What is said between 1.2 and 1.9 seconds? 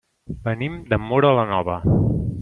la Nova.